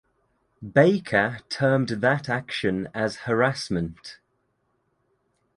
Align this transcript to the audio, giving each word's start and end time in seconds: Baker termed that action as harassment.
Baker 0.67 1.41
termed 1.47 1.89
that 1.89 2.27
action 2.27 2.89
as 2.91 3.17
harassment. 3.27 4.17